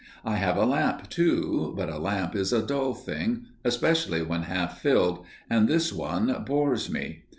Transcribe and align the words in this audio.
I 0.25 0.37
have 0.37 0.57
a 0.57 0.65
lamp, 0.65 1.09
too; 1.09 1.75
but 1.77 1.87
a 1.87 1.99
lamp 1.99 2.35
is 2.35 2.51
a 2.51 2.63
dull 2.65 2.95
thing, 2.95 3.45
especially 3.63 4.23
when 4.23 4.41
half 4.41 4.79
filled, 4.81 5.23
and 5.47 5.67
this 5.67 5.93
one 5.93 6.43
bores 6.43 6.89
me. 6.89 7.25